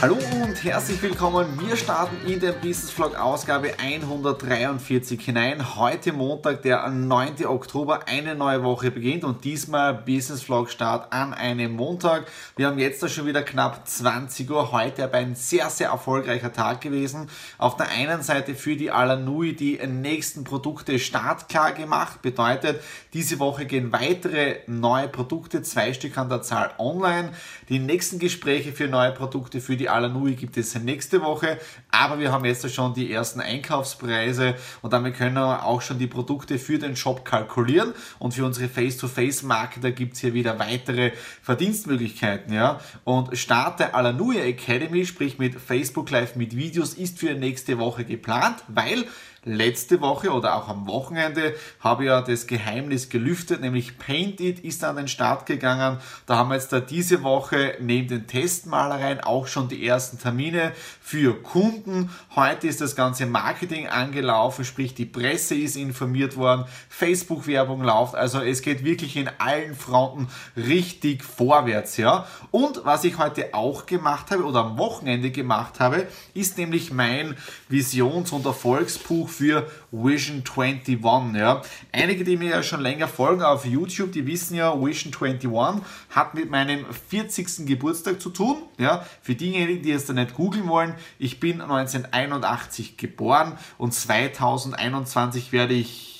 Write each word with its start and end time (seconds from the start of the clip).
Hallo 0.00 0.16
und 0.44 0.62
herzlich 0.62 1.02
willkommen. 1.02 1.58
Wir 1.58 1.76
starten 1.76 2.24
in 2.24 2.38
den 2.38 2.54
Business 2.60 2.92
Vlog 2.92 3.16
Ausgabe 3.16 3.72
143 3.80 5.20
hinein. 5.20 5.74
Heute 5.74 6.12
Montag, 6.12 6.62
der 6.62 6.88
9. 6.88 7.44
Oktober, 7.46 8.02
eine 8.06 8.36
neue 8.36 8.62
Woche 8.62 8.92
beginnt 8.92 9.24
und 9.24 9.42
diesmal 9.42 9.94
Business 9.94 10.44
Vlog 10.44 10.70
Start 10.70 11.12
an 11.12 11.34
einem 11.34 11.72
Montag. 11.72 12.26
Wir 12.54 12.68
haben 12.68 12.78
jetzt 12.78 13.02
da 13.02 13.08
schon 13.08 13.26
wieder 13.26 13.42
knapp 13.42 13.88
20 13.88 14.48
Uhr. 14.48 14.70
Heute 14.70 15.02
aber 15.02 15.16
ein 15.16 15.34
sehr, 15.34 15.68
sehr 15.68 15.88
erfolgreicher 15.88 16.52
Tag 16.52 16.80
gewesen. 16.80 17.28
Auf 17.58 17.76
der 17.76 17.88
einen 17.88 18.22
Seite 18.22 18.54
für 18.54 18.76
die 18.76 18.92
Alanui 18.92 19.56
die 19.56 19.84
nächsten 19.84 20.44
Produkte 20.44 21.00
startklar 21.00 21.72
gemacht. 21.72 22.22
Bedeutet, 22.22 22.84
diese 23.14 23.40
Woche 23.40 23.66
gehen 23.66 23.90
weitere 23.90 24.58
neue 24.68 25.08
Produkte, 25.08 25.62
zwei 25.62 25.92
Stück 25.92 26.16
an 26.18 26.28
der 26.28 26.42
Zahl 26.42 26.70
online. 26.78 27.32
Die 27.68 27.80
nächsten 27.80 28.20
Gespräche 28.20 28.70
für 28.70 28.86
neue 28.86 29.10
Produkte 29.10 29.60
für 29.60 29.76
die 29.76 29.87
Alanui 29.88 30.34
gibt 30.34 30.56
es 30.56 30.74
nächste 30.78 31.22
Woche, 31.22 31.58
aber 31.90 32.18
wir 32.18 32.32
haben 32.32 32.44
jetzt 32.44 32.68
schon 32.72 32.94
die 32.94 33.12
ersten 33.12 33.40
Einkaufspreise 33.40 34.54
und 34.82 34.92
damit 34.92 35.16
können 35.16 35.34
wir 35.34 35.64
auch 35.64 35.82
schon 35.82 35.98
die 35.98 36.06
Produkte 36.06 36.58
für 36.58 36.78
den 36.78 36.96
Shop 36.96 37.24
kalkulieren 37.24 37.94
und 38.18 38.34
für 38.34 38.44
unsere 38.44 38.68
Face-to-Face-Marketer 38.68 39.90
gibt 39.90 40.14
es 40.14 40.20
hier 40.20 40.34
wieder 40.34 40.58
weitere 40.58 41.12
Verdienstmöglichkeiten. 41.42 42.52
Ja? 42.52 42.80
Und 43.04 43.36
Start 43.36 43.80
der 43.80 43.94
Alanui 43.94 44.38
Academy, 44.38 45.06
sprich 45.06 45.38
mit 45.38 45.60
Facebook 45.60 46.10
Live 46.10 46.36
mit 46.36 46.56
Videos, 46.56 46.94
ist 46.94 47.18
für 47.18 47.34
nächste 47.34 47.78
Woche 47.78 48.04
geplant, 48.04 48.64
weil 48.68 49.04
letzte 49.44 50.00
Woche 50.00 50.32
oder 50.32 50.56
auch 50.56 50.68
am 50.68 50.86
Wochenende 50.86 51.54
habe 51.80 52.04
ich 52.04 52.08
ja 52.08 52.20
das 52.22 52.46
Geheimnis 52.46 53.08
gelüftet, 53.08 53.60
nämlich 53.60 53.98
Paint 53.98 54.40
It 54.40 54.60
ist 54.60 54.84
an 54.84 54.96
den 54.96 55.08
Start 55.08 55.46
gegangen. 55.46 55.98
Da 56.26 56.36
haben 56.36 56.50
wir 56.50 56.56
jetzt 56.56 56.72
da 56.72 56.80
diese 56.80 57.22
Woche 57.22 57.74
neben 57.80 58.08
den 58.08 58.26
Testmalereien 58.26 59.20
auch 59.20 59.46
schon 59.46 59.68
die 59.68 59.86
ersten 59.86 60.18
Termine 60.18 60.72
für 61.00 61.42
Kunden. 61.42 62.10
Heute 62.34 62.66
ist 62.66 62.80
das 62.80 62.96
ganze 62.96 63.26
Marketing 63.26 63.86
angelaufen, 63.86 64.64
sprich 64.64 64.94
die 64.94 65.06
Presse 65.06 65.54
ist 65.54 65.76
informiert 65.76 66.36
worden, 66.36 66.64
Facebook-Werbung 66.88 67.82
läuft, 67.82 68.14
also 68.14 68.40
es 68.40 68.62
geht 68.62 68.84
wirklich 68.84 69.16
in 69.16 69.30
allen 69.38 69.74
Fronten 69.74 70.28
richtig 70.56 71.24
vorwärts, 71.24 71.96
ja. 71.96 72.26
Und 72.50 72.84
was 72.84 73.04
ich 73.04 73.18
heute 73.18 73.54
auch 73.54 73.86
gemacht 73.86 74.30
habe 74.30 74.44
oder 74.44 74.60
am 74.60 74.78
Wochenende 74.78 75.30
gemacht 75.30 75.80
habe, 75.80 76.06
ist 76.34 76.58
nämlich 76.58 76.92
mein 76.92 77.36
Visions- 77.68 78.32
und 78.32 78.44
Erfolgsbuch 78.44 79.27
für 79.28 79.70
Vision 79.92 80.42
21. 80.44 80.98
Ja. 81.34 81.62
Einige, 81.92 82.24
die 82.24 82.36
mir 82.36 82.50
ja 82.50 82.62
schon 82.62 82.80
länger 82.80 83.08
folgen 83.08 83.42
auf 83.42 83.64
YouTube, 83.64 84.12
die 84.12 84.26
wissen 84.26 84.56
ja, 84.56 84.74
Vision 84.74 85.12
21 85.14 85.84
hat 86.10 86.34
mit 86.34 86.50
meinem 86.50 86.84
40. 87.10 87.66
Geburtstag 87.66 88.20
zu 88.20 88.30
tun. 88.30 88.62
Ja. 88.78 89.06
Für 89.22 89.34
diejenigen, 89.34 89.82
die 89.82 89.92
es 89.92 90.06
da 90.06 90.12
nicht 90.12 90.34
googeln 90.34 90.68
wollen, 90.68 90.94
ich 91.18 91.40
bin 91.40 91.60
1981 91.60 92.96
geboren 92.96 93.58
und 93.76 93.94
2021 93.94 95.52
werde 95.52 95.74
ich 95.74 96.17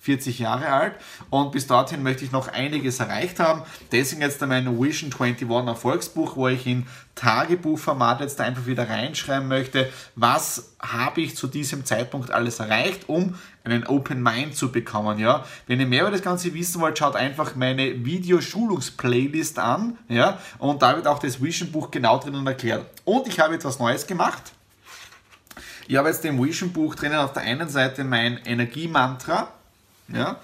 40 0.00 0.38
Jahre 0.38 0.68
alt 0.68 0.94
und 1.28 1.52
bis 1.52 1.66
dorthin 1.66 2.02
möchte 2.02 2.24
ich 2.24 2.32
noch 2.32 2.48
einiges 2.48 3.00
erreicht 3.00 3.38
haben. 3.38 3.62
Deswegen 3.92 4.22
jetzt 4.22 4.40
mein 4.40 4.66
Vision 4.80 5.12
21 5.12 5.48
Erfolgsbuch, 5.48 6.36
wo 6.36 6.48
ich 6.48 6.66
in 6.66 6.86
Tagebuchformat 7.16 8.22
jetzt 8.22 8.40
einfach 8.40 8.64
wieder 8.64 8.88
reinschreiben 8.88 9.46
möchte, 9.46 9.90
was 10.16 10.72
habe 10.80 11.20
ich 11.20 11.36
zu 11.36 11.46
diesem 11.46 11.84
Zeitpunkt 11.84 12.30
alles 12.30 12.60
erreicht, 12.60 13.10
um 13.10 13.34
einen 13.62 13.86
Open 13.86 14.22
Mind 14.22 14.56
zu 14.56 14.72
bekommen. 14.72 15.18
Ja? 15.18 15.44
Wenn 15.66 15.80
ihr 15.80 15.86
mehr 15.86 16.02
über 16.02 16.10
das 16.10 16.22
Ganze 16.22 16.54
wissen 16.54 16.80
wollt, 16.80 16.96
schaut 16.96 17.14
einfach 17.14 17.54
meine 17.54 18.02
Videoschulungsplaylist 18.02 19.58
an 19.58 19.98
ja? 20.08 20.38
und 20.58 20.80
da 20.80 20.96
wird 20.96 21.06
auch 21.06 21.18
das 21.18 21.42
Vision 21.42 21.70
Buch 21.70 21.90
genau 21.90 22.18
drinnen 22.18 22.46
erklärt. 22.46 22.86
Und 23.04 23.28
ich 23.28 23.38
habe 23.38 23.54
etwas 23.54 23.78
Neues 23.78 24.06
gemacht. 24.06 24.52
Ich 25.88 25.96
habe 25.96 26.08
jetzt 26.08 26.24
im 26.24 26.42
Vision 26.42 26.72
Buch 26.72 26.94
drinnen 26.94 27.18
auf 27.18 27.34
der 27.34 27.42
einen 27.42 27.68
Seite 27.68 28.02
mein 28.02 28.38
Energiemantra, 28.46 29.48
ja? 30.14 30.40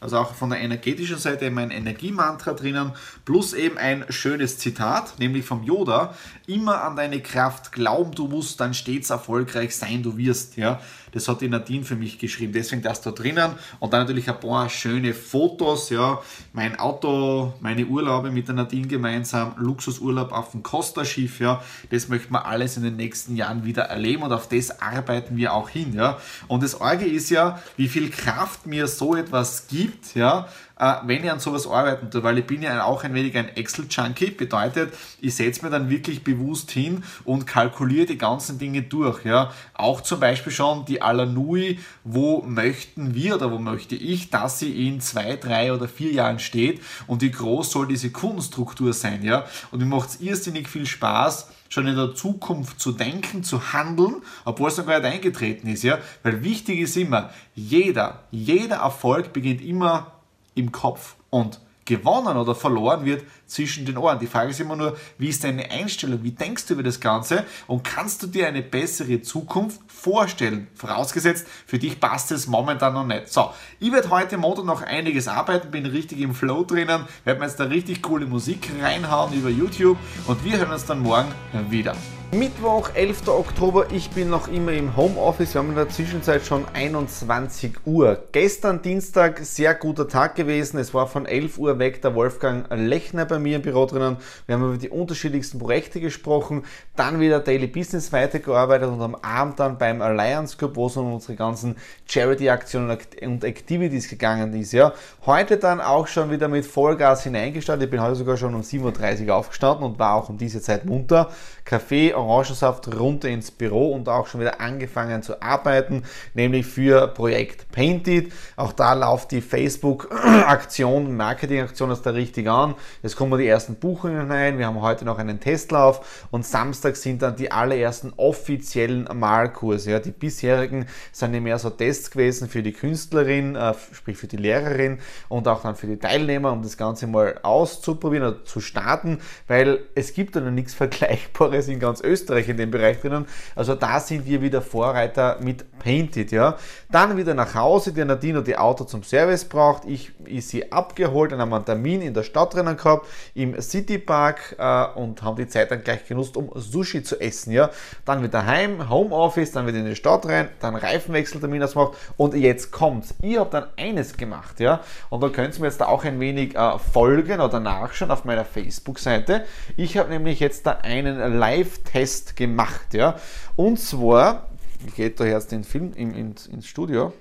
Also 0.00 0.18
auch 0.18 0.34
von 0.34 0.50
der 0.50 0.60
energetischen 0.60 1.18
Seite 1.18 1.50
mein 1.50 1.72
Energiemantra 1.72 2.52
drinnen, 2.52 2.92
plus 3.24 3.52
eben 3.52 3.78
ein 3.78 4.04
schönes 4.10 4.58
Zitat, 4.58 5.18
nämlich 5.18 5.44
vom 5.44 5.64
Yoda, 5.64 6.14
immer 6.46 6.84
an 6.84 6.94
deine 6.94 7.20
Kraft 7.20 7.72
glauben 7.72 8.12
du 8.12 8.28
musst, 8.28 8.60
dann 8.60 8.74
stets 8.74 9.10
erfolgreich 9.10 9.76
sein 9.76 10.04
du 10.04 10.16
wirst. 10.16 10.56
Ja? 10.56 10.80
Das 11.12 11.28
hat 11.28 11.40
die 11.40 11.48
Nadine 11.48 11.84
für 11.84 11.96
mich 11.96 12.18
geschrieben, 12.18 12.52
deswegen 12.52 12.82
das 12.82 13.00
da 13.00 13.10
drinnen. 13.10 13.52
Und 13.80 13.92
dann 13.92 14.00
natürlich 14.02 14.28
ein 14.28 14.40
paar 14.40 14.68
schöne 14.68 15.14
Fotos, 15.14 15.90
ja, 15.90 16.20
mein 16.52 16.78
Auto, 16.78 17.54
meine 17.60 17.86
Urlaube 17.86 18.30
mit 18.30 18.48
der 18.48 18.54
Nadine 18.54 18.86
gemeinsam, 18.86 19.54
Luxusurlaub 19.56 20.32
auf 20.32 20.52
dem 20.52 20.62
Costa-Schiff, 20.62 21.40
ja, 21.40 21.62
das 21.90 22.08
möchten 22.08 22.32
wir 22.32 22.46
alles 22.46 22.76
in 22.76 22.82
den 22.82 22.96
nächsten 22.96 23.36
Jahren 23.36 23.64
wieder 23.64 23.84
erleben 23.84 24.22
und 24.22 24.32
auf 24.32 24.48
das 24.48 24.80
arbeiten 24.80 25.36
wir 25.36 25.52
auch 25.52 25.68
hin, 25.68 25.94
ja. 25.94 26.18
Und 26.46 26.62
das 26.62 26.80
Orge 26.80 27.06
ist 27.06 27.30
ja, 27.30 27.62
wie 27.76 27.88
viel 27.88 28.10
Kraft 28.10 28.66
mir 28.66 28.86
so 28.86 29.14
etwas 29.14 29.66
gibt, 29.68 30.14
ja, 30.14 30.48
äh, 30.78 30.94
wenn 31.04 31.24
ich 31.24 31.30
an 31.30 31.40
sowas 31.40 31.66
arbeiten 31.66 32.10
tue, 32.10 32.22
weil 32.22 32.38
ich 32.38 32.46
bin 32.46 32.62
ja 32.62 32.84
auch 32.84 33.04
ein 33.04 33.14
wenig 33.14 33.36
ein 33.36 33.48
Excel-Junkie, 33.48 34.30
bedeutet, 34.30 34.94
ich 35.20 35.34
setze 35.34 35.64
mir 35.64 35.70
dann 35.70 35.90
wirklich 35.90 36.22
bewusst 36.22 36.70
hin 36.70 37.02
und 37.24 37.46
kalkuliere 37.46 38.06
die 38.06 38.18
ganzen 38.18 38.58
Dinge 38.58 38.82
durch. 38.82 39.24
Ja. 39.24 39.52
Auch 39.74 40.00
zum 40.00 40.20
Beispiel 40.20 40.52
schon 40.52 40.84
die 40.84 41.02
Alanui, 41.02 41.78
wo 42.04 42.42
möchten 42.42 43.14
wir 43.14 43.34
oder 43.36 43.50
wo 43.50 43.58
möchte 43.58 43.96
ich, 43.96 44.30
dass 44.30 44.58
sie 44.58 44.88
in 44.88 45.00
zwei, 45.00 45.36
drei 45.36 45.72
oder 45.72 45.88
vier 45.88 46.12
Jahren 46.12 46.38
steht 46.38 46.80
und 47.06 47.22
wie 47.22 47.30
groß 47.30 47.70
soll 47.70 47.88
diese 47.88 48.10
Kundenstruktur 48.10 48.92
sein. 48.92 49.22
Ja. 49.22 49.46
Und 49.70 49.80
mir 49.80 49.86
macht 49.86 50.10
es 50.10 50.20
irrsinnig 50.20 50.68
viel 50.68 50.86
Spaß, 50.86 51.48
schon 51.68 51.86
in 51.86 51.96
der 51.96 52.14
Zukunft 52.14 52.80
zu 52.80 52.92
denken, 52.92 53.42
zu 53.42 53.72
handeln, 53.72 54.22
obwohl 54.44 54.68
es 54.68 54.78
noch 54.78 54.86
gar 54.86 55.00
nicht 55.00 55.12
eingetreten 55.12 55.68
ist, 55.68 55.82
ja. 55.82 55.98
Weil 56.22 56.42
wichtig 56.42 56.80
ist 56.80 56.96
immer, 56.96 57.30
jeder, 57.54 58.24
jeder 58.30 58.76
Erfolg 58.76 59.32
beginnt 59.32 59.60
immer 59.60 60.17
im 60.58 60.72
Kopf 60.72 61.16
und 61.30 61.60
gewonnen 61.88 62.36
oder 62.36 62.54
verloren 62.54 63.04
wird 63.06 63.24
zwischen 63.46 63.86
den 63.86 63.96
Ohren. 63.96 64.18
Die 64.18 64.26
Frage 64.26 64.50
ist 64.50 64.60
immer 64.60 64.76
nur, 64.76 64.96
wie 65.16 65.28
ist 65.28 65.42
deine 65.42 65.70
Einstellung, 65.70 66.22
wie 66.22 66.32
denkst 66.32 66.66
du 66.66 66.74
über 66.74 66.82
das 66.82 67.00
Ganze 67.00 67.44
und 67.66 67.82
kannst 67.82 68.22
du 68.22 68.26
dir 68.26 68.46
eine 68.46 68.62
bessere 68.62 69.22
Zukunft 69.22 69.80
vorstellen? 69.86 70.68
Vorausgesetzt, 70.74 71.46
für 71.66 71.78
dich 71.78 71.98
passt 71.98 72.30
es 72.30 72.46
momentan 72.46 72.92
noch 72.92 73.06
nicht. 73.06 73.32
So, 73.32 73.50
ich 73.80 73.90
werde 73.90 74.10
heute 74.10 74.36
Montag 74.36 74.66
noch 74.66 74.82
einiges 74.82 75.28
arbeiten, 75.28 75.70
bin 75.70 75.86
richtig 75.86 76.20
im 76.20 76.34
Flow 76.34 76.62
drinnen, 76.62 77.04
werde 77.24 77.40
mir 77.40 77.46
jetzt 77.46 77.58
da 77.58 77.64
richtig 77.64 78.02
coole 78.02 78.26
Musik 78.26 78.70
reinhauen 78.82 79.32
über 79.32 79.48
YouTube 79.48 79.96
und 80.26 80.44
wir 80.44 80.58
hören 80.58 80.72
uns 80.72 80.84
dann 80.84 81.00
morgen 81.00 81.32
wieder. 81.70 81.96
Mittwoch, 82.30 82.90
11. 82.92 83.26
Oktober, 83.28 83.86
ich 83.90 84.10
bin 84.10 84.28
noch 84.28 84.48
immer 84.48 84.72
im 84.72 84.98
Homeoffice. 84.98 85.54
Wir 85.54 85.60
haben 85.60 85.70
in 85.70 85.76
der 85.76 85.88
Zwischenzeit 85.88 86.44
schon 86.44 86.66
21 86.74 87.86
Uhr. 87.86 88.22
Gestern 88.32 88.82
Dienstag, 88.82 89.38
sehr 89.38 89.74
guter 89.74 90.08
Tag 90.08 90.34
gewesen. 90.34 90.76
Es 90.76 90.92
war 90.92 91.06
von 91.06 91.24
11 91.24 91.56
Uhr 91.56 91.78
weg 91.78 92.02
der 92.02 92.14
Wolfgang 92.14 92.66
Lechner 92.70 93.24
bei 93.24 93.38
mir 93.38 93.56
im 93.56 93.62
Büro 93.62 93.86
drinnen. 93.86 94.18
Wir 94.44 94.56
haben 94.56 94.68
über 94.68 94.76
die 94.76 94.90
unterschiedlichsten 94.90 95.58
Projekte 95.58 96.00
gesprochen, 96.00 96.64
dann 96.96 97.18
wieder 97.18 97.40
Daily 97.40 97.66
Business 97.66 98.12
weitergearbeitet 98.12 98.90
und 98.90 99.00
am 99.00 99.14
Abend 99.14 99.58
dann 99.58 99.78
beim 99.78 100.02
Alliance 100.02 100.58
Group, 100.58 100.76
wo 100.76 100.88
es 100.88 100.98
um 100.98 101.14
unsere 101.14 101.34
ganzen 101.34 101.76
Charity-Aktionen 102.04 102.98
und 103.22 103.42
Activities 103.42 104.06
gegangen 104.06 104.52
ist. 104.52 104.72
Ja. 104.72 104.92
Heute 105.24 105.56
dann 105.56 105.80
auch 105.80 106.06
schon 106.06 106.30
wieder 106.30 106.48
mit 106.48 106.66
Vollgas 106.66 107.24
hineingestartet. 107.24 107.84
Ich 107.84 107.90
bin 107.90 108.02
heute 108.02 108.16
sogar 108.16 108.36
schon 108.36 108.54
um 108.54 108.60
7.30 108.60 109.28
Uhr 109.28 109.34
aufgestanden 109.34 109.86
und 109.86 109.98
war 109.98 110.14
auch 110.14 110.28
um 110.28 110.36
diese 110.36 110.60
Zeit 110.60 110.84
munter. 110.84 111.30
Kaffee 111.64 112.17
Orangensaft 112.18 112.88
runter 112.98 113.28
ins 113.28 113.50
Büro 113.50 113.92
und 113.92 114.08
auch 114.08 114.26
schon 114.26 114.40
wieder 114.40 114.60
angefangen 114.60 115.22
zu 115.22 115.40
arbeiten, 115.42 116.04
nämlich 116.34 116.66
für 116.66 117.08
Projekt 117.08 117.70
Painted. 117.72 118.32
Auch 118.56 118.72
da 118.72 118.94
läuft 118.94 119.30
die 119.30 119.40
Facebook-Aktion, 119.40 121.16
Marketing-Aktion 121.16 121.90
ist 121.90 122.02
da 122.02 122.10
richtig 122.10 122.48
an. 122.48 122.74
Es 123.02 123.16
kommen 123.16 123.38
die 123.38 123.46
ersten 123.46 123.76
Buchungen 123.76 124.30
rein. 124.30 124.58
Wir 124.58 124.66
haben 124.66 124.80
heute 124.80 125.04
noch 125.04 125.18
einen 125.18 125.40
Testlauf 125.40 126.26
und 126.30 126.44
Samstag 126.44 126.96
sind 126.96 127.22
dann 127.22 127.36
die 127.36 127.52
allerersten 127.52 128.12
offiziellen 128.16 129.08
Malkurse. 129.14 129.92
Ja, 129.92 129.98
die 130.00 130.10
bisherigen 130.10 130.86
sind 131.12 131.34
ja 131.34 131.40
mehr 131.40 131.58
so 131.58 131.70
Tests 131.70 132.10
gewesen 132.10 132.48
für 132.48 132.62
die 132.62 132.72
Künstlerin, 132.72 133.56
äh, 133.56 133.74
sprich 133.92 134.16
für 134.16 134.26
die 134.26 134.36
Lehrerin 134.36 134.98
und 135.28 135.48
auch 135.48 135.62
dann 135.62 135.76
für 135.76 135.86
die 135.86 135.98
Teilnehmer, 135.98 136.52
um 136.52 136.62
das 136.62 136.76
Ganze 136.76 137.06
mal 137.06 137.38
auszuprobieren 137.42 138.26
oder 138.26 138.44
zu 138.44 138.60
starten, 138.60 139.18
weil 139.46 139.80
es 139.94 140.14
gibt 140.14 140.36
da 140.36 140.40
noch 140.40 140.50
nichts 140.50 140.74
Vergleichbares 140.74 141.68
in 141.68 141.78
ganz 141.78 142.00
Österreich 142.00 142.07
in 142.48 142.56
dem 142.56 142.70
Bereich 142.70 143.00
drinnen. 143.00 143.26
Also 143.54 143.74
da 143.74 144.00
sind 144.00 144.26
wir 144.26 144.42
wieder 144.42 144.62
Vorreiter 144.62 145.38
mit 145.40 145.78
Painted. 145.78 146.32
Ja. 146.32 146.56
Dann 146.90 147.16
wieder 147.16 147.34
nach 147.34 147.54
Hause, 147.54 147.92
der 147.92 148.04
Nadine 148.04 148.42
die 148.42 148.56
Auto 148.56 148.84
zum 148.84 149.02
Service 149.02 149.44
braucht. 149.44 149.84
Ich, 149.86 150.12
ist 150.24 150.50
sie 150.50 150.72
abgeholt, 150.72 151.32
dann 151.32 151.40
haben 151.40 151.50
wir 151.50 151.56
einen 151.56 151.64
Termin 151.64 152.02
in 152.02 152.14
der 152.14 152.22
Stadt 152.22 152.54
drinnen 152.54 152.76
gehabt, 152.76 153.06
im 153.34 153.60
Citypark 153.60 154.56
äh, 154.58 154.98
und 154.98 155.22
haben 155.22 155.36
die 155.36 155.46
Zeit 155.46 155.70
dann 155.70 155.82
gleich 155.82 156.06
genutzt, 156.06 156.36
um 156.36 156.50
Sushi 156.54 157.02
zu 157.02 157.20
essen. 157.20 157.52
Ja. 157.52 157.70
Dann 158.04 158.22
wieder 158.22 158.46
heim, 158.46 158.88
Homeoffice, 158.88 159.52
dann 159.52 159.66
wieder 159.66 159.78
in 159.78 159.86
die 159.86 159.96
Stadt 159.96 160.26
rein, 160.26 160.48
dann 160.60 160.74
Reifenwechseltermin 160.74 161.62
ausmacht 161.62 161.96
und 162.16 162.34
jetzt 162.34 162.70
kommt's. 162.70 163.14
Ich 163.22 163.38
habe 163.38 163.50
dann 163.50 163.66
eines 163.76 164.16
gemacht. 164.16 164.60
Ja. 164.60 164.80
Und 165.10 165.22
da 165.22 165.28
könnt 165.28 165.54
ihr 165.54 165.60
mir 165.60 165.66
jetzt 165.66 165.80
da 165.80 165.86
auch 165.86 166.04
ein 166.04 166.20
wenig 166.20 166.56
äh, 166.56 166.78
folgen 166.78 167.40
oder 167.40 167.60
nachschauen 167.60 168.10
auf 168.10 168.24
meiner 168.24 168.44
Facebook-Seite. 168.44 169.44
Ich 169.76 169.96
habe 169.96 170.08
nämlich 170.10 170.40
jetzt 170.40 170.66
da 170.66 170.78
einen 170.82 171.38
Live-Test 171.38 171.97
gemacht. 172.36 172.94
Ja. 172.94 173.16
Und 173.56 173.78
zwar 173.78 174.48
geht 174.96 175.20
da 175.20 175.24
jetzt 175.24 175.52
den 175.52 175.64
Film 175.64 175.92
in, 175.94 176.14
in, 176.14 176.34
ins 176.50 176.66
Studio. 176.66 177.12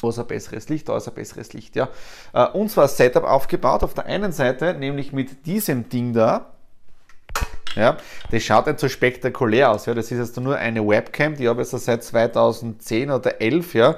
Wo 0.00 0.10
ist 0.10 0.18
ein 0.18 0.26
besseres 0.26 0.68
Licht? 0.68 0.88
Da 0.88 0.96
ist 0.96 1.08
ein 1.08 1.14
besseres 1.14 1.52
Licht, 1.52 1.74
ja. 1.74 1.88
Äh, 2.32 2.46
und 2.48 2.70
zwar 2.70 2.86
Setup 2.88 3.24
aufgebaut. 3.24 3.82
Auf 3.82 3.94
der 3.94 4.06
einen 4.06 4.32
Seite, 4.32 4.74
nämlich 4.74 5.12
mit 5.12 5.46
diesem 5.46 5.88
Ding 5.88 6.12
da. 6.12 6.52
Ja, 7.78 7.96
das 8.32 8.42
schaut 8.42 8.66
nicht 8.66 8.80
so 8.80 8.88
spektakulär 8.88 9.70
aus. 9.70 9.86
Ja. 9.86 9.94
Das 9.94 10.10
ist 10.10 10.18
jetzt 10.18 10.40
nur 10.40 10.56
eine 10.56 10.86
Webcam, 10.86 11.36
die 11.36 11.48
habe 11.48 11.62
ich 11.62 11.70
jetzt 11.70 11.84
seit 11.84 12.02
2010 12.02 13.10
oder 13.12 13.40
11. 13.40 13.74
Ja. 13.74 13.94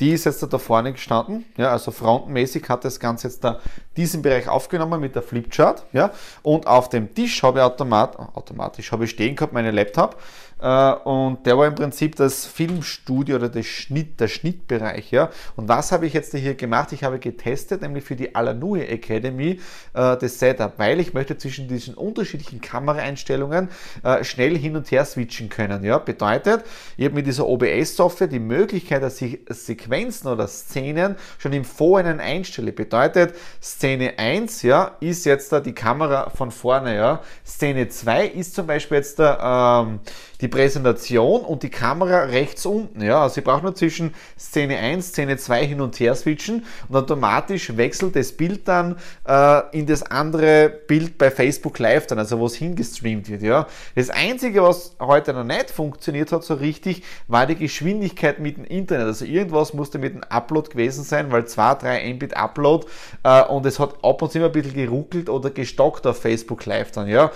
Die 0.00 0.10
ist 0.10 0.24
jetzt 0.24 0.42
da 0.42 0.58
vorne 0.58 0.92
gestanden. 0.92 1.46
Ja, 1.56 1.70
also 1.70 1.92
frontenmäßig 1.92 2.68
hat 2.68 2.84
das 2.84 3.00
Ganze 3.00 3.28
jetzt 3.28 3.42
da 3.42 3.60
diesen 3.96 4.20
Bereich 4.20 4.48
aufgenommen 4.48 5.00
mit 5.00 5.14
der 5.14 5.22
Flipchart. 5.22 5.84
Ja. 5.92 6.10
Und 6.42 6.66
auf 6.66 6.90
dem 6.90 7.14
Tisch 7.14 7.42
habe 7.42 7.60
ich 7.60 7.64
automat, 7.64 8.18
automatisch 8.18 8.92
habe 8.92 9.04
ich 9.04 9.10
stehen 9.10 9.34
gehabt, 9.34 9.54
meinen 9.54 9.74
Laptop. 9.74 10.18
Äh, 10.62 10.92
und 11.04 11.44
der 11.44 11.58
war 11.58 11.66
im 11.66 11.74
Prinzip 11.74 12.14
das 12.16 12.46
Filmstudio 12.46 13.36
oder 13.36 13.48
das 13.48 13.66
Schnitt, 13.66 14.20
der 14.20 14.28
Schnittbereich. 14.28 15.10
Ja. 15.10 15.30
Und 15.56 15.68
was 15.68 15.90
habe 15.90 16.06
ich 16.06 16.12
jetzt 16.12 16.34
hier 16.34 16.54
gemacht? 16.54 16.92
Ich 16.92 17.02
habe 17.02 17.18
getestet, 17.18 17.82
nämlich 17.82 18.04
für 18.04 18.14
die 18.14 18.34
Alanui 18.34 18.82
Academy 18.82 19.60
äh, 19.94 20.16
das 20.16 20.38
Setup, 20.38 20.74
weil 20.78 21.00
ich 21.00 21.14
möchte 21.14 21.36
zwischen 21.36 21.66
diesen 21.66 21.94
unterschiedlichen 21.94 22.60
Kameraeinstellungen 22.60 23.21
äh, 23.30 24.24
schnell 24.24 24.56
hin 24.56 24.76
und 24.76 24.90
her 24.90 25.04
switchen 25.04 25.48
können. 25.48 25.84
Ja. 25.84 25.98
Bedeutet, 25.98 26.64
ich 26.96 27.04
habe 27.04 27.14
mit 27.14 27.26
dieser 27.26 27.46
OBS-Software 27.46 28.26
die 28.26 28.38
Möglichkeit, 28.38 29.02
dass 29.02 29.20
ich 29.20 29.40
Sequenzen 29.48 30.28
oder 30.28 30.48
Szenen 30.48 31.16
schon 31.38 31.52
im 31.52 31.64
Vorhinein 31.64 32.20
einstelle. 32.20 32.72
Bedeutet, 32.72 33.34
Szene 33.62 34.18
1 34.18 34.62
ja, 34.62 34.96
ist 35.00 35.24
jetzt 35.24 35.52
da 35.52 35.60
die 35.60 35.74
Kamera 35.74 36.30
von 36.30 36.50
vorne. 36.50 36.96
Ja. 36.96 37.20
Szene 37.46 37.88
2 37.88 38.26
ist 38.26 38.54
zum 38.54 38.66
Beispiel 38.66 38.98
jetzt 38.98 39.18
da 39.18 39.82
ähm, 39.82 40.00
die 40.40 40.48
Präsentation 40.48 41.42
und 41.42 41.62
die 41.62 41.70
Kamera 41.70 42.24
rechts 42.24 42.66
unten. 42.66 43.00
Ja, 43.02 43.22
also 43.22 43.38
ich 43.38 43.44
brauche 43.44 43.62
nur 43.62 43.74
zwischen 43.74 44.14
Szene 44.38 44.78
1, 44.78 45.08
Szene 45.08 45.36
2 45.36 45.66
hin 45.66 45.80
und 45.80 45.98
her 46.00 46.14
switchen 46.14 46.64
und 46.88 46.96
automatisch 46.96 47.76
wechselt 47.76 48.16
das 48.16 48.32
Bild 48.32 48.66
dann 48.66 48.96
äh, 49.26 49.60
in 49.76 49.86
das 49.86 50.02
andere 50.02 50.68
Bild 50.68 51.18
bei 51.18 51.30
Facebook 51.30 51.78
Live 51.78 52.06
dann, 52.08 52.18
also 52.18 52.38
wo 52.38 52.46
es 52.46 52.54
hingestreamt 52.56 53.01
wird. 53.02 53.42
Ja. 53.42 53.66
Das 53.94 54.10
Einzige, 54.10 54.62
was 54.62 54.96
heute 55.00 55.32
noch 55.32 55.44
nicht 55.44 55.70
funktioniert 55.70 56.32
hat 56.32 56.44
so 56.44 56.54
richtig, 56.54 57.02
war 57.28 57.46
die 57.46 57.56
Geschwindigkeit 57.56 58.38
mit 58.38 58.56
dem 58.56 58.64
Internet. 58.64 59.06
Also 59.06 59.24
irgendwas 59.24 59.74
musste 59.74 59.98
mit 59.98 60.14
dem 60.14 60.22
Upload 60.24 60.70
gewesen 60.70 61.04
sein, 61.04 61.32
weil 61.32 61.46
2, 61.46 61.74
3 61.76 62.14
Mbit 62.14 62.36
Upload 62.36 62.86
äh, 63.22 63.42
und 63.44 63.66
es 63.66 63.78
hat 63.78 63.94
ab 64.02 64.22
und 64.22 64.32
zu 64.32 64.38
immer 64.38 64.46
ein 64.46 64.52
bisschen 64.52 64.74
geruckelt 64.74 65.28
oder 65.28 65.50
gestockt 65.50 66.06
auf 66.06 66.20
Facebook 66.20 66.66
Live 66.66 66.92
dann. 66.92 67.08
Ja. 67.08 67.30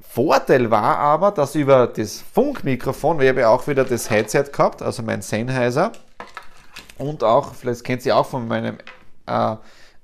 Vorteil 0.00 0.70
war 0.70 0.98
aber, 0.98 1.30
dass 1.30 1.54
über 1.54 1.86
das 1.86 2.22
Funkmikrofon, 2.32 3.20
wir 3.20 3.28
haben 3.28 3.38
ja 3.38 3.50
auch 3.50 3.66
wieder 3.66 3.84
das 3.84 4.08
Headset 4.08 4.44
gehabt, 4.50 4.80
also 4.80 5.02
mein 5.02 5.20
Sennheiser 5.20 5.92
und 6.96 7.22
auch, 7.22 7.54
vielleicht 7.54 7.84
kennt 7.84 8.06
ihr 8.06 8.16
auch 8.16 8.26
von 8.26 8.48
meinem 8.48 8.78
äh, 9.26 9.56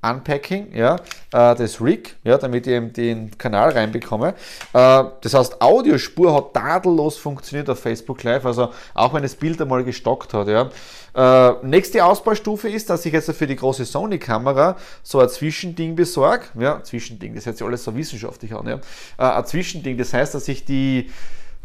Unpacking, 0.02 0.75
ja, 0.75 0.96
äh, 0.96 1.54
das 1.54 1.81
Rig, 1.81 2.16
ja, 2.25 2.37
damit 2.37 2.66
ich 2.66 2.72
eben 2.72 2.93
den 2.93 3.38
Kanal 3.38 3.70
reinbekomme. 3.70 4.34
Äh, 4.72 5.04
das 5.20 5.34
heißt, 5.34 5.62
Audiospur 5.62 6.34
hat 6.34 6.54
tadellos 6.54 7.16
funktioniert 7.16 7.70
auf 7.70 7.78
Facebook 7.78 8.22
Live, 8.25 8.44
also 8.44 8.70
auch 8.94 9.14
wenn 9.14 9.22
das 9.22 9.37
Bild 9.37 9.60
einmal 9.62 9.84
gestockt 9.84 10.34
hat, 10.34 10.49
ja. 10.49 10.70
Äh, 11.14 11.54
nächste 11.62 12.04
Ausbaustufe 12.04 12.69
ist, 12.69 12.88
dass 12.90 13.04
ich 13.04 13.12
jetzt 13.12 13.31
für 13.32 13.46
die 13.46 13.56
große 13.56 13.84
Sony-Kamera 13.84 14.76
so 15.02 15.20
ein 15.20 15.28
Zwischending 15.28 15.94
besorge. 15.94 16.46
Ja, 16.58 16.82
Zwischending, 16.82 17.34
das 17.34 17.46
hört 17.46 17.58
sich 17.58 17.66
alles 17.66 17.84
so 17.84 17.94
wissenschaftlich 17.94 18.54
an. 18.54 18.66
Ja. 18.66 18.81
Äh, 19.19 19.38
ein 19.38 19.46
Zwischending, 19.46 19.99
das 19.99 20.12
heißt, 20.12 20.34
dass 20.34 20.49
ich 20.49 20.64
die 20.64 21.10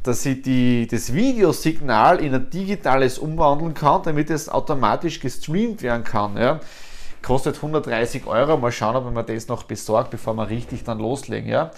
dass 0.04 0.26
ich 0.26 0.42
die, 0.42 0.88
das 0.88 1.14
Videosignal 1.14 2.22
in 2.22 2.34
ein 2.34 2.50
digitales 2.50 3.20
umwandeln 3.20 3.74
kann, 3.74 4.04
damit 4.04 4.30
es 4.30 4.48
automatisch 4.48 5.20
gestreamt 5.20 5.82
werden 5.82 6.06
kann. 6.06 6.38
Ja. 6.38 6.62
Kostet 7.28 7.58
130 7.58 8.26
Euro. 8.26 8.56
Mal 8.56 8.72
schauen, 8.72 8.96
ob 8.96 9.14
man 9.14 9.26
das 9.26 9.50
noch 9.50 9.64
besorgt, 9.64 10.12
bevor 10.12 10.34
wir 10.36 10.50
richtig 10.50 10.86
dann 10.86 11.00
loslegen. 11.00 11.50
Ja. 11.50 11.72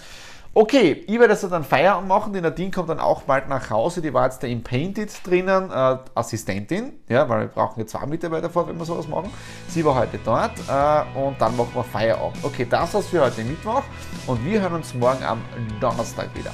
Okay, 0.54 1.04
ich 1.08 1.18
werde 1.18 1.32
also 1.32 1.48
dann 1.48 1.64
Feierabend 1.64 2.06
machen. 2.06 2.32
Die 2.32 2.40
Nadine 2.40 2.70
kommt 2.70 2.88
dann 2.88 3.00
auch 3.00 3.22
bald 3.22 3.48
nach 3.48 3.68
Hause. 3.68 4.00
Die 4.00 4.14
war 4.14 4.26
jetzt 4.26 4.44
da 4.44 4.46
im 4.46 4.62
Painted 4.62 5.10
drinnen, 5.26 5.68
äh, 5.72 5.98
Assistentin, 6.14 6.92
ja, 7.08 7.28
weil 7.28 7.40
wir 7.40 7.46
brauchen 7.48 7.80
jetzt 7.80 7.90
zwei 7.90 8.06
Mitarbeiter 8.06 8.48
vor, 8.48 8.68
wenn 8.68 8.78
wir 8.78 8.84
sowas 8.84 9.08
machen. 9.08 9.28
Sie 9.66 9.84
war 9.84 9.96
heute 9.96 10.20
dort 10.24 10.52
äh, 10.68 11.18
und 11.18 11.40
dann 11.40 11.56
machen 11.56 11.74
wir 11.74 11.82
Feierabend. 11.82 12.44
Okay, 12.44 12.68
das 12.70 12.94
war's 12.94 13.08
für 13.08 13.20
heute 13.20 13.42
Mittwoch 13.42 13.82
und 14.28 14.44
wir 14.44 14.60
hören 14.60 14.74
uns 14.74 14.94
morgen 14.94 15.24
am 15.24 15.40
Donnerstag 15.80 16.28
wieder. 16.36 16.52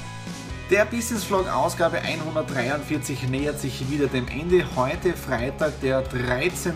Der 0.71 0.85
Business 0.85 1.23
Vlog 1.23 1.47
Ausgabe 1.53 1.99
143 1.99 3.29
nähert 3.29 3.59
sich 3.59 3.91
wieder 3.91 4.07
dem 4.07 4.27
Ende. 4.27 4.65
Heute 4.75 5.13
Freitag, 5.13 5.79
der 5.81 6.01
13. 6.01 6.73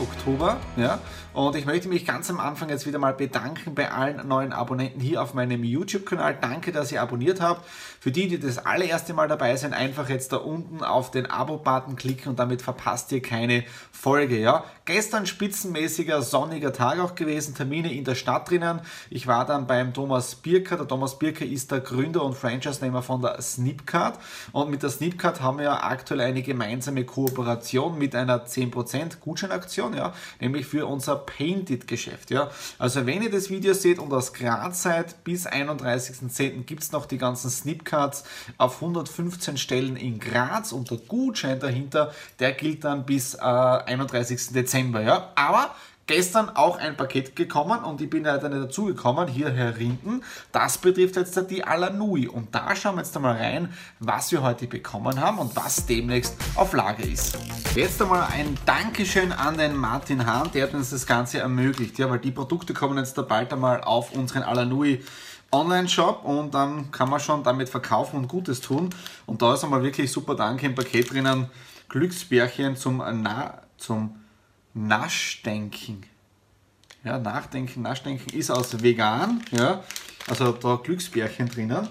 Oktober. 0.00 0.56
Ja? 0.76 0.98
Und 1.34 1.56
ich 1.56 1.66
möchte 1.66 1.88
mich 1.88 2.06
ganz 2.06 2.30
am 2.30 2.38
Anfang 2.38 2.68
jetzt 2.68 2.86
wieder 2.86 3.00
mal 3.00 3.12
bedanken 3.12 3.74
bei 3.74 3.90
allen 3.90 4.26
neuen 4.28 4.52
Abonnenten 4.52 5.00
hier 5.00 5.20
auf 5.20 5.34
meinem 5.34 5.64
YouTube-Kanal. 5.64 6.38
Danke, 6.40 6.70
dass 6.70 6.92
ihr 6.92 7.02
abonniert 7.02 7.40
habt. 7.40 7.66
Für 7.98 8.12
die, 8.12 8.28
die 8.28 8.38
das 8.38 8.58
allererste 8.58 9.14
Mal 9.14 9.26
dabei 9.26 9.56
sind, 9.56 9.74
einfach 9.74 10.08
jetzt 10.08 10.32
da 10.32 10.36
unten 10.36 10.84
auf 10.84 11.10
den 11.10 11.28
Abo-Button 11.28 11.96
klicken 11.96 12.28
und 12.30 12.38
damit 12.38 12.62
verpasst 12.62 13.10
ihr 13.10 13.20
keine 13.20 13.64
Folge. 13.90 14.38
Ja? 14.38 14.62
Gestern 14.84 15.26
spitzenmäßiger 15.26 16.22
sonniger 16.22 16.72
Tag 16.72 17.00
auch 17.00 17.16
gewesen, 17.16 17.56
Termine 17.56 17.92
in 17.92 18.04
der 18.04 18.14
Stadt 18.14 18.48
drinnen. 18.48 18.80
Ich 19.10 19.26
war 19.26 19.44
dann 19.44 19.66
beim 19.66 19.92
Thomas 19.92 20.36
Birker. 20.36 20.76
Der 20.76 20.86
Thomas 20.86 21.18
Birker 21.18 21.44
ist 21.44 21.72
der 21.72 21.80
Gründer 21.80 22.22
und 22.22 22.36
Franchise-Nehmer 22.36 23.02
von 23.02 23.22
der 23.22 23.42
Snipcard. 23.42 24.20
Und 24.52 24.70
mit 24.70 24.84
der 24.84 24.90
Snipcard 24.90 25.40
haben 25.40 25.58
wir 25.58 25.82
aktuell 25.82 26.20
eine 26.20 26.42
gemeinsame 26.42 27.04
Kooperation 27.04 27.98
mit 27.98 28.14
einer 28.14 28.46
10% 28.46 29.18
Gutscheinaktion, 29.18 29.94
ja? 29.94 30.12
nämlich 30.38 30.66
für 30.66 30.86
unser 30.86 31.23
Painted-Geschäft. 31.26 32.30
Ja? 32.30 32.50
Also 32.78 33.06
wenn 33.06 33.22
ihr 33.22 33.30
das 33.30 33.50
Video 33.50 33.74
seht 33.74 33.98
und 33.98 34.12
aus 34.12 34.32
Graz 34.32 34.82
seid, 34.82 35.24
bis 35.24 35.46
31.10. 35.46 36.64
gibt 36.64 36.82
es 36.82 36.92
noch 36.92 37.06
die 37.06 37.18
ganzen 37.18 37.50
Snipcards 37.50 38.24
auf 38.58 38.76
115 38.76 39.56
Stellen 39.56 39.96
in 39.96 40.18
Graz 40.18 40.72
und 40.72 40.90
der 40.90 40.98
Gutschein 40.98 41.60
dahinter, 41.60 42.12
der 42.38 42.52
gilt 42.52 42.84
dann 42.84 43.06
bis 43.06 43.34
äh, 43.34 43.38
31. 43.38 44.48
Dezember. 44.52 45.02
Ja? 45.02 45.32
Aber 45.34 45.74
gestern 46.06 46.50
auch 46.50 46.78
ein 46.78 46.96
Paket 46.96 47.34
gekommen 47.36 47.82
und 47.82 48.00
ich 48.00 48.10
bin 48.10 48.24
leider 48.24 48.48
nicht 48.48 48.64
dazugekommen, 48.64 49.28
hier 49.28 49.50
herinten. 49.50 50.22
Das 50.52 50.78
betrifft 50.78 51.16
jetzt 51.16 51.38
die 51.50 51.64
Alanui 51.64 52.28
und 52.28 52.54
da 52.54 52.74
schauen 52.76 52.96
wir 52.96 53.02
jetzt 53.02 53.16
einmal 53.16 53.36
rein, 53.36 53.72
was 54.00 54.30
wir 54.32 54.42
heute 54.42 54.66
bekommen 54.66 55.20
haben 55.20 55.38
und 55.38 55.54
was 55.56 55.86
demnächst 55.86 56.36
auf 56.54 56.72
Lager 56.72 57.04
ist. 57.04 57.38
Jetzt 57.74 58.00
einmal 58.02 58.28
ein 58.32 58.56
Dankeschön 58.66 59.32
an 59.32 59.56
den 59.56 59.76
Martin 59.76 60.26
Hahn, 60.26 60.50
der 60.52 60.64
hat 60.64 60.74
uns 60.74 60.90
das 60.90 61.06
Ganze 61.06 61.38
ermöglicht, 61.38 61.98
ja, 61.98 62.10
weil 62.10 62.18
die 62.18 62.30
Produkte 62.30 62.74
kommen 62.74 62.98
jetzt 62.98 63.16
da 63.16 63.22
bald 63.22 63.52
einmal 63.52 63.82
auf 63.82 64.12
unseren 64.12 64.42
Alanui 64.42 65.02
Online-Shop 65.50 66.24
und 66.24 66.52
dann 66.52 66.90
kann 66.90 67.08
man 67.08 67.20
schon 67.20 67.44
damit 67.44 67.68
verkaufen 67.68 68.16
und 68.16 68.28
Gutes 68.28 68.60
tun. 68.60 68.90
Und 69.24 69.40
da 69.40 69.54
ist 69.54 69.62
einmal 69.62 69.82
wirklich 69.82 70.10
super 70.10 70.34
Danke 70.34 70.66
im 70.66 70.74
Paket 70.74 71.12
drinnen. 71.12 71.48
Glücksbärchen 71.88 72.76
zum, 72.76 73.02
Na 73.22 73.62
zum 73.78 74.16
Naschdenken. 74.74 76.04
Ja, 77.04 77.18
Nachdenken, 77.18 77.82
Naschdenken 77.82 78.32
ist 78.34 78.50
aus 78.50 78.82
vegan, 78.82 79.42
ja, 79.50 79.82
also 80.28 80.52
da 80.52 80.76
Glücksbärchen 80.82 81.48
drinnen. 81.48 81.88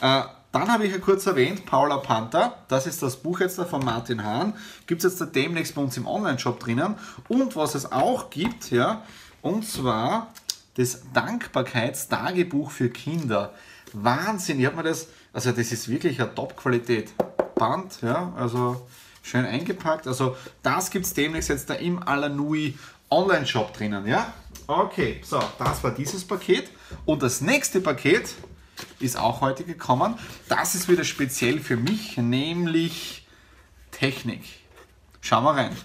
Äh, 0.00 0.22
Dann 0.52 0.70
habe 0.70 0.86
ich 0.86 0.92
ja 0.92 0.98
kurz 0.98 1.26
erwähnt, 1.26 1.66
Paula 1.66 1.96
Panther, 1.96 2.58
das 2.68 2.86
ist 2.86 3.02
das 3.02 3.16
Buch 3.16 3.40
jetzt 3.40 3.58
da 3.58 3.64
von 3.64 3.84
Martin 3.84 4.22
Hahn, 4.22 4.54
gibt 4.86 5.02
es 5.02 5.12
jetzt 5.12 5.20
da 5.20 5.26
demnächst 5.26 5.74
bei 5.74 5.82
uns 5.82 5.96
im 5.96 6.06
Online-Shop 6.06 6.60
drinnen. 6.60 6.94
Und 7.28 7.56
was 7.56 7.74
es 7.74 7.90
auch 7.90 8.30
gibt, 8.30 8.70
ja, 8.70 9.02
und 9.42 9.66
zwar 9.66 10.32
das 10.76 11.02
Dankbarkeitstagebuch 11.12 12.70
für 12.70 12.88
Kinder. 12.88 13.52
Wahnsinn, 13.92 14.60
ich 14.60 14.66
habe 14.66 14.76
mir 14.76 14.84
das, 14.84 15.08
also 15.32 15.50
das 15.50 15.72
ist 15.72 15.88
wirklich 15.88 16.20
eine 16.20 16.34
Top-Qualität. 16.34 17.12
Band, 17.56 18.00
ja, 18.02 18.32
also 18.36 18.86
schön 19.24 19.44
eingepackt. 19.44 20.06
Also 20.06 20.36
das 20.62 20.92
gibt 20.92 21.06
es 21.06 21.14
demnächst 21.14 21.48
jetzt 21.48 21.68
da 21.68 21.74
im 21.74 22.00
Alanui 22.00 22.78
Online-Shop 23.10 23.76
drinnen, 23.76 24.06
ja? 24.06 24.32
Okay, 24.68 25.20
so, 25.24 25.42
das 25.58 25.82
war 25.82 25.90
dieses 25.92 26.24
Paket. 26.24 26.70
Und 27.04 27.22
das 27.22 27.40
nächste 27.40 27.80
Paket, 27.80 28.34
ist 29.00 29.18
auch 29.18 29.40
heute 29.40 29.64
gekommen. 29.64 30.18
Das 30.48 30.74
ist 30.74 30.88
wieder 30.88 31.04
speziell 31.04 31.60
für 31.60 31.76
mich, 31.76 32.16
nämlich 32.16 33.26
Technik. 33.90 34.42
Schauen 35.20 35.44
wir 35.44 35.52
rein. 35.52 35.76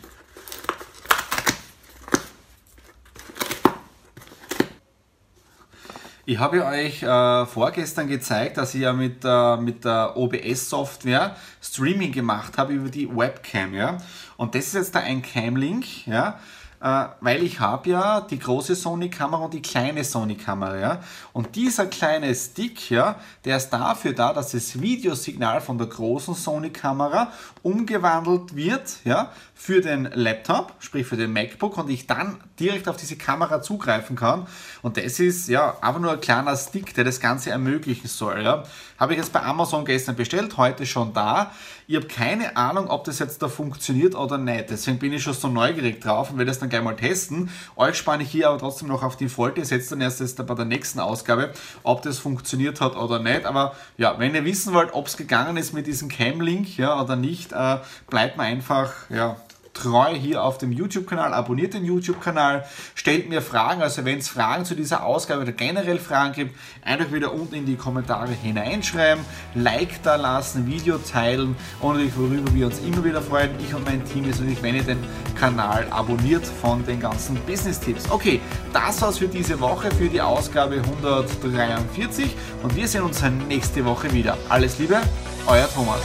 Ich 6.29 6.37
habe 6.37 6.63
euch 6.63 7.01
äh, 7.01 7.45
vorgestern 7.47 8.07
gezeigt, 8.07 8.57
dass 8.57 8.75
ich 8.75 8.81
ja 8.81 8.93
mit, 8.93 9.25
äh, 9.25 9.57
mit 9.57 9.83
der 9.83 10.15
OBS-Software 10.15 11.35
Streaming 11.59 12.11
gemacht 12.11 12.59
habe 12.59 12.73
über 12.73 12.89
die 12.89 13.09
Webcam. 13.09 13.73
Ja? 13.73 13.97
Und 14.37 14.53
das 14.53 14.67
ist 14.67 14.73
jetzt 14.75 14.93
da 14.93 14.99
ein 14.99 15.23
Cam-Link. 15.23 16.05
Ja? 16.05 16.39
Äh, 16.81 17.07
weil 17.19 17.43
ich 17.43 17.59
habe 17.59 17.89
ja 17.89 18.21
die 18.21 18.39
große 18.39 18.73
Sony-Kamera 18.73 19.43
und 19.43 19.53
die 19.53 19.61
kleine 19.61 20.03
Sony-Kamera. 20.05 20.77
Ja? 20.77 21.01
Und 21.33 21.55
dieser 21.57 21.87
kleine 21.87 22.33
Stick, 22.33 22.89
ja, 22.89 23.17
der 23.43 23.57
ist 23.57 23.69
dafür 23.69 24.13
da, 24.13 24.31
dass 24.31 24.51
das 24.51 24.79
Videosignal 24.79 25.59
von 25.59 25.77
der 25.77 25.87
großen 25.87 26.35
Sony-Kamera 26.35 27.33
umgewandelt 27.63 28.55
wird 28.55 28.99
ja, 29.03 29.31
für 29.53 29.81
den 29.81 30.09
Laptop, 30.13 30.73
sprich 30.79 31.05
für 31.05 31.17
den 31.17 31.33
MacBook 31.33 31.77
und 31.77 31.89
ich 31.89 32.07
dann 32.07 32.37
direkt 32.59 32.87
auf 32.87 32.95
diese 32.95 33.17
Kamera 33.17 33.61
zugreifen 33.61 34.15
kann. 34.15 34.47
Und 34.81 34.95
das 34.95 35.19
ist 35.19 35.49
ja 35.49 35.75
einfach 35.81 35.99
nur 35.99 36.13
ein 36.13 36.21
kleiner 36.21 36.55
Stick, 36.55 36.93
der 36.93 37.03
das 37.03 37.19
Ganze 37.19 37.49
ermöglichen 37.49 38.07
soll. 38.07 38.41
Ja. 38.41 38.63
Habe 38.97 39.13
ich 39.13 39.19
jetzt 39.19 39.33
bei 39.33 39.41
Amazon 39.41 39.83
gestern 39.83 40.15
bestellt, 40.15 40.55
heute 40.55 40.85
schon 40.85 41.13
da. 41.13 41.51
Ich 41.89 41.95
habe 41.95 42.05
keine 42.05 42.55
Ahnung, 42.55 42.87
ob 42.91 43.05
das 43.05 43.17
jetzt 43.17 43.41
da 43.41 43.47
funktioniert 43.47 44.13
oder 44.13 44.37
nicht. 44.37 44.69
Deswegen 44.69 44.99
bin 44.99 45.11
ich 45.11 45.23
schon 45.23 45.33
so 45.33 45.47
neugierig 45.47 45.99
drauf 45.99 46.29
und 46.29 46.37
werde 46.37 46.51
das 46.51 46.59
dann 46.59 46.69
gleich 46.69 46.83
mal 46.83 46.95
testen. 46.95 47.49
Euch 47.75 47.95
spanne 47.95 48.21
ich 48.21 48.29
hier 48.29 48.49
aber 48.49 48.59
trotzdem 48.59 48.89
noch 48.89 49.01
auf 49.01 49.17
die 49.17 49.27
Folge. 49.27 49.65
Setzt 49.65 49.91
dann 49.91 49.99
erst 49.99 50.45
bei 50.45 50.53
der 50.53 50.65
nächsten 50.65 50.99
Ausgabe, 50.99 51.51
ob 51.81 52.03
das 52.03 52.19
funktioniert 52.19 52.79
hat 52.79 52.95
oder 52.95 53.17
nicht. 53.17 53.43
Aber 53.45 53.75
ja, 53.97 54.19
wenn 54.19 54.35
ihr 54.35 54.45
wissen 54.45 54.75
wollt, 54.75 54.93
ob 54.93 55.07
es 55.07 55.17
gegangen 55.17 55.57
ist 55.57 55.73
mit 55.73 55.87
diesem 55.87 56.09
Cam-Link 56.09 56.77
ja, 56.77 57.01
oder 57.01 57.15
nicht, 57.15 57.53
äh, 57.53 57.79
bleibt 58.07 58.37
mir 58.37 58.43
einfach 58.43 58.93
ja, 59.09 59.37
treu 59.73 60.13
hier 60.13 60.43
auf 60.43 60.57
dem 60.57 60.71
YouTube-Kanal, 60.71 61.33
abonniert 61.33 61.73
den 61.73 61.85
YouTube-Kanal, 61.85 62.65
stellt 62.95 63.29
mir 63.29 63.41
Fragen, 63.41 63.81
also 63.81 64.05
wenn 64.05 64.19
es 64.19 64.29
Fragen 64.29 64.65
zu 64.65 64.75
dieser 64.75 65.03
Ausgabe 65.03 65.41
oder 65.41 65.51
generell 65.51 65.99
Fragen 65.99 66.33
gibt, 66.33 66.55
einfach 66.83 67.11
wieder 67.11 67.33
unten 67.33 67.55
in 67.55 67.65
die 67.65 67.75
Kommentare 67.75 68.31
hineinschreiben, 68.31 69.23
Like 69.55 70.03
da 70.03 70.15
lassen, 70.15 70.67
Video 70.67 70.97
teilen 70.97 71.55
und 71.79 71.93
natürlich 71.93 72.17
worüber 72.17 72.53
wir 72.53 72.65
uns 72.67 72.79
immer 72.79 73.03
wieder 73.03 73.21
freuen, 73.21 73.51
ich 73.59 73.73
und 73.73 73.85
mein 73.85 74.03
Team 74.05 74.29
ist 74.29 74.39
natürlich, 74.39 74.61
wenn 74.63 74.75
ihr 74.75 74.83
den 74.83 75.03
Kanal 75.39 75.87
abonniert 75.89 76.45
von 76.45 76.85
den 76.85 76.99
ganzen 76.99 77.35
Business-Tipps. 77.45 78.09
Okay, 78.11 78.41
das 78.73 79.01
war's 79.01 79.17
für 79.17 79.27
diese 79.27 79.59
Woche, 79.59 79.91
für 79.91 80.07
die 80.07 80.21
Ausgabe 80.21 80.75
143 80.75 82.35
und 82.63 82.75
wir 82.75 82.87
sehen 82.87 83.03
uns 83.03 83.23
nächste 83.47 83.85
Woche 83.85 84.11
wieder. 84.13 84.37
Alles 84.49 84.79
Liebe, 84.79 84.99
euer 85.47 85.69
Thomas. 85.73 86.01